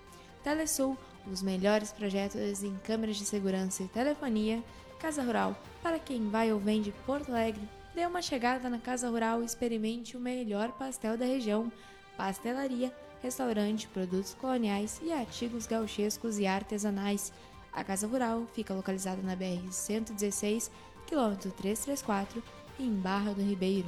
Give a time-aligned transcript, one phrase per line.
[0.43, 0.97] Telesul,
[1.29, 4.63] os melhores projetos em câmeras de segurança e telefonia.
[4.99, 9.09] Casa Rural, para quem vai ou vem de Porto Alegre, dê uma chegada na Casa
[9.09, 11.71] Rural e experimente o melhor pastel da região.
[12.15, 12.91] Pastelaria
[13.21, 17.31] restaurante, produtos coloniais e artigos gauchescos e artesanais.
[17.71, 20.69] A Casa Rural fica localizada na BR-116,
[21.05, 22.43] quilômetro 334,
[22.79, 23.87] em Barra do Ribeiro.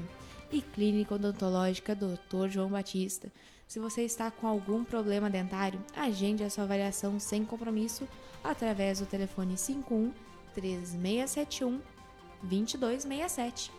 [0.52, 2.48] E Clínica Odontológica Dr.
[2.50, 3.32] João Batista.
[3.68, 8.08] Se você está com algum problema dentário, agende a sua avaliação sem compromisso
[8.44, 10.12] através do telefone 51
[10.56, 11.80] 3671
[12.42, 13.79] 2267.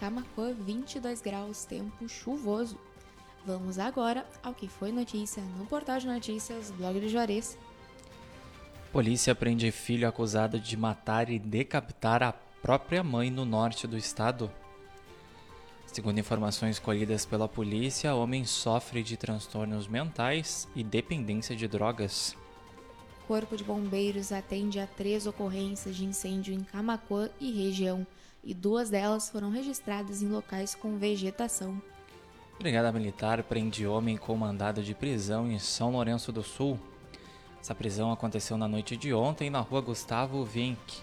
[0.00, 2.78] Camacuã, 22 graus, tempo chuvoso.
[3.44, 7.58] Vamos agora ao que foi notícia no portal de notícias Blog do Juarez.
[8.92, 14.50] Polícia prende filho acusado de matar e decapitar a própria mãe no norte do estado.
[15.86, 22.36] Segundo informações colhidas pela polícia, o homem sofre de transtornos mentais e dependência de drogas.
[23.26, 28.06] Corpo de Bombeiros atende a três ocorrências de incêndio em Camacuã e região
[28.42, 31.80] e duas delas foram registradas em locais com vegetação.
[32.58, 36.78] Brigada Militar prende homem com mandado de prisão em São Lourenço do Sul.
[37.60, 41.02] Essa prisão aconteceu na noite de ontem na rua Gustavo Vink.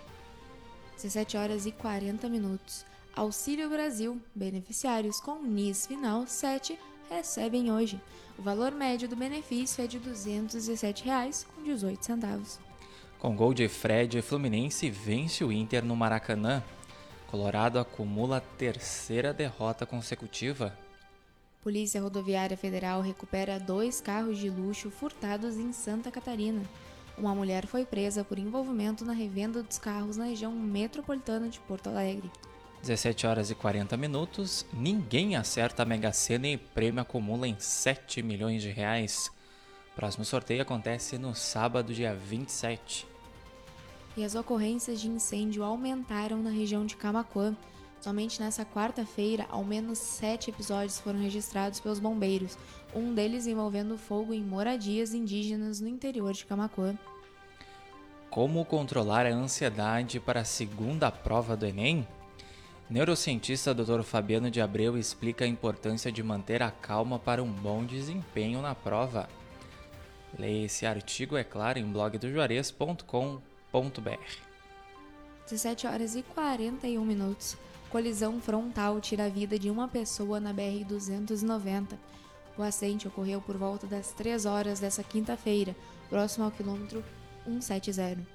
[0.96, 2.86] 17 horas e 40 minutos.
[3.16, 4.22] Auxílio Brasil.
[4.34, 6.78] Beneficiários com NIS final 7
[7.10, 8.02] recebem hoje.
[8.38, 12.60] O valor médio do benefício é de R$ 217,18.
[13.18, 16.64] Com gol de Fred, Fluminense vence o Inter no Maracanã.
[17.36, 20.74] Colorado acumula a terceira derrota consecutiva.
[21.62, 26.62] Polícia Rodoviária Federal recupera dois carros de luxo furtados em Santa Catarina.
[27.18, 31.88] Uma mulher foi presa por envolvimento na revenda dos carros na região metropolitana de Porto
[31.88, 32.32] Alegre.
[32.82, 38.24] 17 horas e 40 minutos, ninguém acerta a Mega Sena e prêmio acumula em 7
[38.24, 39.30] milhões de reais.
[39.94, 43.06] Próximo sorteio acontece no sábado, dia 27.
[44.18, 47.56] E as ocorrências de incêndio aumentaram na região de Camacuã.
[48.00, 52.58] Somente nessa quarta-feira, ao menos sete episódios foram registrados pelos bombeiros,
[52.94, 56.98] um deles envolvendo fogo em moradias indígenas no interior de Camacuã.
[58.30, 62.08] Como controlar a ansiedade para a segunda prova do Enem?
[62.90, 64.04] Neurocientista Dr.
[64.04, 68.76] Fabiano de Abreu explica a importância de manter a calma para um bom desempenho na
[68.76, 69.28] prova.
[70.38, 73.55] Leia esse artigo, é claro, em blogdojuarez.com.br.
[75.46, 77.58] 17 horas e 41 minutos.
[77.90, 81.98] Colisão frontal tira a vida de uma pessoa na BR-290.
[82.58, 85.76] O acidente ocorreu por volta das 3 horas dessa quinta-feira,
[86.10, 87.04] próximo ao quilômetro
[87.46, 88.26] 170.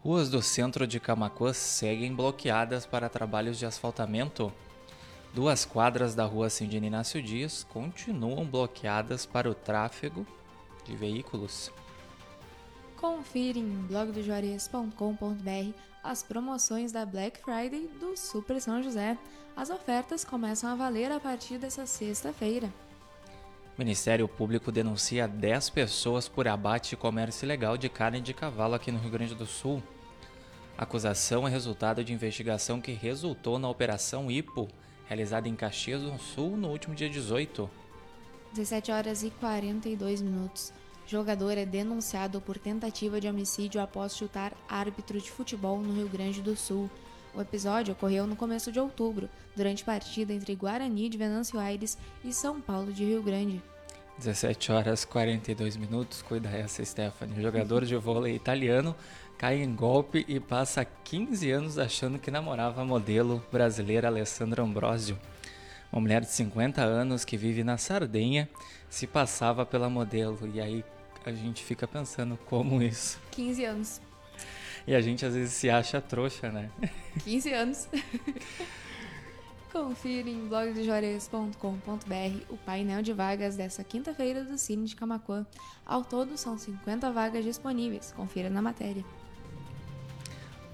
[0.00, 4.52] Ruas do centro de Camacuã seguem bloqueadas para trabalhos de asfaltamento.
[5.34, 10.26] Duas quadras da rua Cindina Inácio Dias continuam bloqueadas para o tráfego
[10.84, 11.70] de veículos.
[13.00, 15.72] Confira em blogdojuarez.com.br
[16.02, 19.16] as promoções da Black Friday do Super São José.
[19.56, 22.68] As ofertas começam a valer a partir dessa sexta-feira.
[23.76, 28.90] Ministério Público denuncia 10 pessoas por abate e comércio ilegal de carne de cavalo aqui
[28.90, 29.80] no Rio Grande do Sul.
[30.76, 34.66] A acusação é resultado de investigação que resultou na Operação IPO,
[35.06, 37.70] realizada em Caxias do Sul no último dia 18.
[38.54, 40.72] 17 horas e 42 minutos.
[41.08, 46.42] Jogador é denunciado por tentativa de homicídio após chutar árbitro de futebol no Rio Grande
[46.42, 46.90] do Sul.
[47.34, 49.26] O episódio ocorreu no começo de outubro,
[49.56, 53.62] durante partida entre Guarani de Venâncio Aires e São Paulo de Rio Grande.
[54.18, 57.40] 17 horas 42 minutos, cuida essa, Stephanie.
[57.40, 58.94] Jogador de vôlei italiano
[59.38, 65.18] cai em golpe e passa 15 anos achando que namorava a modelo brasileira Alessandra Ambrosio.
[65.90, 68.46] Uma mulher de 50 anos que vive na Sardenha
[68.90, 70.38] se passava pela modelo.
[70.52, 70.84] E aí
[71.28, 73.20] a gente fica pensando como isso.
[73.30, 74.00] 15 anos.
[74.86, 76.70] E a gente às vezes se acha trouxa, né?
[77.22, 77.88] 15 anos.
[79.70, 85.46] Confira em blogdojuarez.com.br o painel de vagas dessa quinta-feira do Cine de Camacuã.
[85.84, 88.10] Ao todo, são 50 vagas disponíveis.
[88.12, 89.04] Confira na matéria.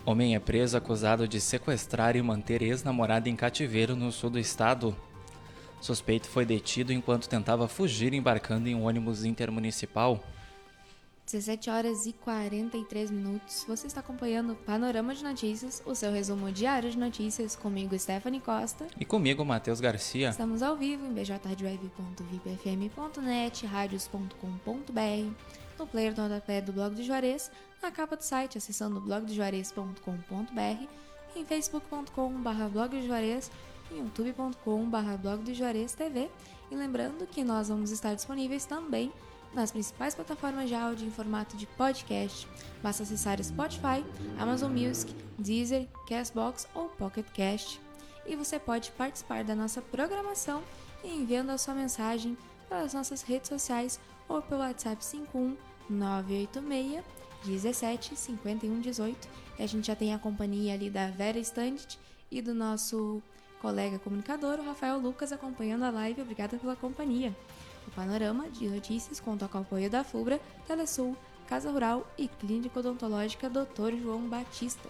[0.07, 4.97] Homem é preso acusado de sequestrar e manter ex-namorada em cativeiro no sul do estado.
[5.81, 10.23] Suspeito foi detido enquanto tentava fugir embarcando em um ônibus intermunicipal.
[11.27, 13.65] 17 horas e 43 minutos.
[13.67, 18.41] Você está acompanhando o Panorama de Notícias, o seu resumo diário de notícias, comigo Stephanie
[18.41, 18.87] Costa.
[19.01, 20.31] E comigo, Matheus Garcia.
[20.31, 25.35] Estamos ao vivo em bjradioweb.vipfm.net, radios.com.br,
[25.79, 27.51] no player do rodapé do blog de Juarez,
[27.83, 30.87] na capa do site acessando blogdejuarez.com.br,
[31.35, 33.51] em facebook.com.br blogdejuarez,
[33.91, 36.31] em youtube.com.br blogdejuarez.tv
[36.71, 39.11] e lembrando que nós vamos estar disponíveis também
[39.55, 42.49] nas principais plataformas de áudio em formato de podcast.
[42.83, 44.05] Basta acessar Spotify,
[44.39, 47.81] Amazon Music, Deezer, Castbox ou Pocket Cast.
[48.27, 50.63] E você pode participar da nossa programação
[51.03, 52.37] enviando a sua mensagem
[52.69, 55.57] pelas nossas redes sociais ou pelo WhatsApp 51
[55.89, 57.05] 986
[57.45, 59.29] 17 51 18.
[59.59, 61.99] E a gente já tem a companhia ali da Vera Standit
[62.31, 63.23] e do nosso
[63.61, 66.23] colega comunicador, o Rafael Lucas, acompanhando a live.
[66.23, 67.35] Obrigada pela companhia.
[67.87, 72.81] O panorama de notícias conta com o apoio da FUBRA, Telesul, Casa Rural e Clínica
[72.81, 73.97] Odontológica Dr.
[74.01, 74.89] João Batista.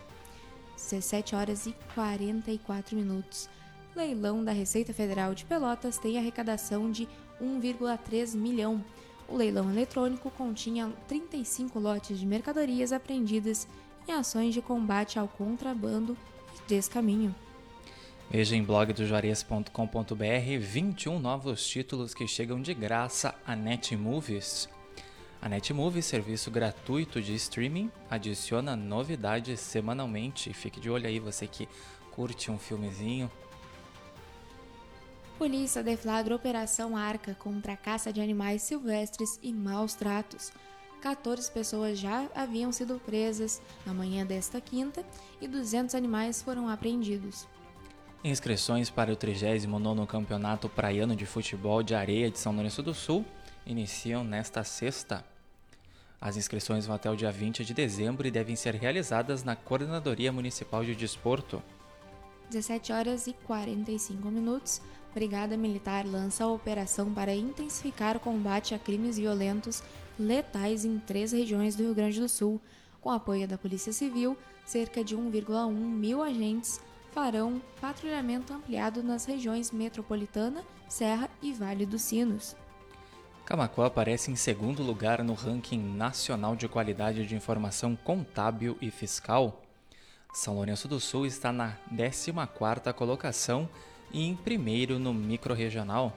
[0.76, 3.48] 17 horas e 44 minutos.
[3.94, 7.08] Leilão da Receita Federal de Pelotas tem arrecadação de
[7.40, 8.84] 1,3 milhão.
[9.28, 13.66] O leilão eletrônico continha 35 lotes de mercadorias apreendidas
[14.06, 16.16] em ações de combate ao contrabando
[16.56, 17.34] e descaminho.
[18.30, 24.68] Veja em blogdojuarez.com.br 21 novos títulos que chegam de graça a Netmovies.
[25.40, 30.52] A Netmovies, serviço gratuito de streaming, adiciona novidades semanalmente.
[30.54, 31.68] Fique de olho aí, você que
[32.10, 33.30] curte um filmezinho.
[35.38, 40.50] Polícia deflagra Operação Arca contra a caça de animais silvestres e maus tratos.
[41.02, 45.04] 14 pessoas já haviam sido presas na manhã desta quinta
[45.40, 47.46] e 200 animais foram apreendidos.
[48.26, 53.22] Inscrições para o 39º Campeonato Praiano de Futebol de Areia de São Lourenço do Sul
[53.66, 55.22] iniciam nesta sexta.
[56.18, 60.32] As inscrições vão até o dia 20 de dezembro e devem ser realizadas na Coordenadoria
[60.32, 61.62] Municipal de Desporto.
[62.48, 64.80] 17 horas e 45 minutos.
[65.12, 69.82] Brigada Militar lança a operação para intensificar o combate a crimes violentos
[70.18, 72.58] letais em três regiões do Rio Grande do Sul.
[73.02, 76.80] Com apoio da Polícia Civil, cerca de 1,1 mil agentes
[77.14, 82.56] farão patrulhamento ampliado nas regiões metropolitana, Serra e Vale dos Sinos.
[83.46, 89.62] Camacuã aparece em segundo lugar no ranking nacional de qualidade de informação contábil e fiscal.
[90.32, 93.68] São Lourenço do Sul está na 14ª colocação
[94.12, 96.12] e em primeiro no microrregional.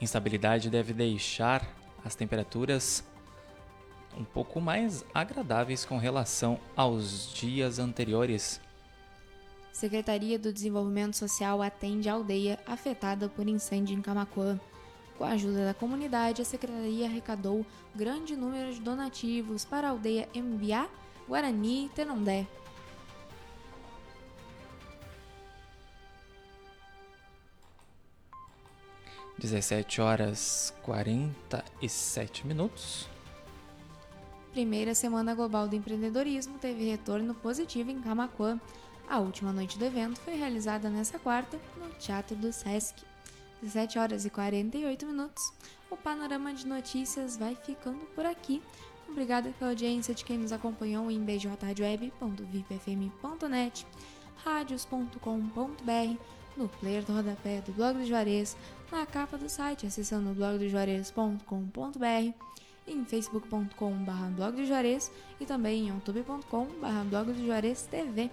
[0.00, 1.68] Instabilidade deve deixar
[2.02, 3.04] as temperaturas
[4.16, 8.58] um pouco mais agradáveis com relação aos dias anteriores.
[9.70, 14.58] Secretaria do Desenvolvimento Social atende a aldeia afetada por incêndio em Camacuã.
[15.18, 20.26] Com a ajuda da comunidade, a secretaria arrecadou grande número de donativos para a aldeia
[20.34, 20.88] Mbiá,
[21.28, 22.46] Guarani e Tenondé.
[29.38, 33.08] 17 horas 47 minutos.
[34.52, 38.58] Primeira Semana Global do Empreendedorismo teve retorno positivo em Camacuã.
[39.08, 43.04] A última noite do evento foi realizada nesta quarta no Teatro do Sesc.
[43.62, 45.52] 17 horas e 48 minutos.
[45.90, 48.62] O panorama de notícias vai ficando por aqui.
[49.08, 53.86] Obrigada pela audiência de quem nos acompanhou em bjradioweb.vipfm.net,
[54.44, 56.20] radios.com.br,
[56.56, 58.56] no player do rodapé do blog do Juarez,
[58.90, 62.34] na capa do site, acessando blogdojuarez.com.br,
[62.86, 65.10] em facebook.com.br blogdojuarez
[65.40, 68.30] e também em youtube.com.br blogdojuarez.tv.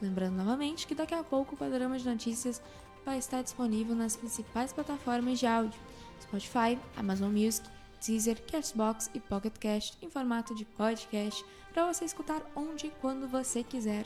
[0.00, 2.62] Lembrando novamente que daqui a pouco o panorama de notícias
[3.04, 5.80] vai estar disponível nas principais plataformas de áudio,
[6.20, 7.68] Spotify, Amazon Music,
[8.04, 13.26] Deezer, Castbox e Pocket Cast em formato de podcast para você escutar onde e quando
[13.26, 14.04] você quiser.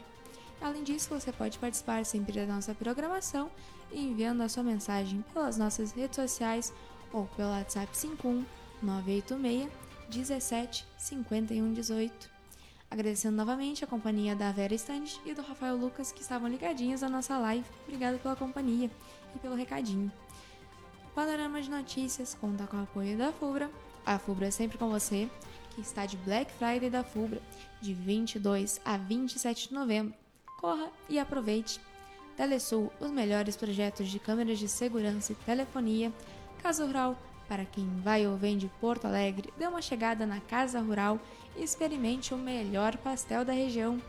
[0.62, 3.50] Além disso, você pode participar sempre da nossa programação
[3.92, 6.73] enviando a sua mensagem pelas nossas redes sociais
[7.12, 8.45] ou pelo WhatsApp 51
[8.81, 9.69] 986
[10.09, 12.31] 17 51 18.
[12.88, 17.09] Agradecendo novamente a companhia da Vera Stand e do Rafael Lucas que estavam ligadinhos na
[17.09, 17.66] nossa live.
[17.85, 18.88] Obrigado pela companhia
[19.35, 20.12] e pelo recadinho.
[21.07, 23.69] O Panorama de Notícias conta com o apoio da FUBRA.
[24.07, 25.28] A FUBRA é sempre com você,
[25.71, 27.42] que está de Black Friday da FUBRA,
[27.81, 30.22] de 22 a 27 de novembro
[30.62, 31.81] corra e aproveite.
[32.37, 36.12] Telesul, os melhores projetos de câmeras de segurança e telefonia.
[36.62, 40.81] Casa Rural, para quem vai ou vem de Porto Alegre, dê uma chegada na Casa
[40.81, 41.19] Rural
[41.57, 44.00] e experimente o melhor pastel da região.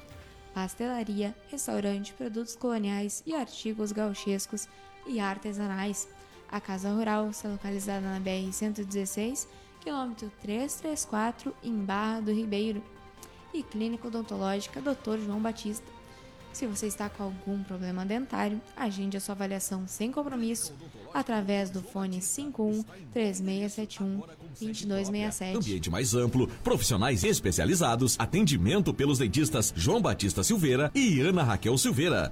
[0.54, 4.70] Pastelaria, restaurante, produtos coloniais e artigos gauchescos
[5.08, 6.08] e artesanais.
[6.50, 9.48] A Casa Rural está localizada na BR-116,
[9.82, 12.84] quilômetro 334, em Barra do Ribeiro.
[13.52, 15.18] E Clínica Odontológica Dr.
[15.26, 15.86] João Batista
[16.54, 20.74] se você está com algum problema dentário, agende a sua avaliação sem compromisso
[21.14, 24.24] através do fone 51 3671
[24.60, 25.58] 2267.
[25.58, 32.32] Ambiente mais amplo, profissionais especializados, atendimento pelos dentistas João Batista Silveira e Ana Raquel Silveira.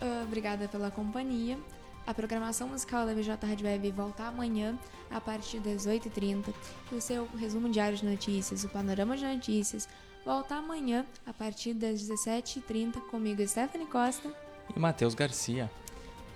[0.00, 1.58] Uh, obrigada pela companhia.
[2.06, 4.78] A programação musical da VJ Rádio Web volta amanhã
[5.10, 6.52] a partir das 8h30.
[6.90, 9.88] O seu resumo diário de notícias, o panorama de notícias,
[10.24, 14.34] volta amanhã a partir das 17h30 comigo, Stephanie Costa.
[14.74, 15.70] E Matheus Garcia.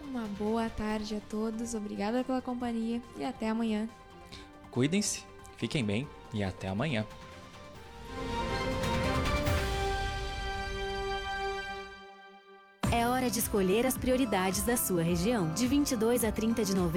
[0.03, 3.89] Uma boa tarde a todos, obrigada pela companhia e até amanhã.
[4.71, 5.25] Cuidem-se,
[5.57, 7.07] fiquem bem e até amanhã.
[13.25, 15.51] Hora de escolher as prioridades da sua região.
[15.55, 16.93] De 22 a 30 de novembro.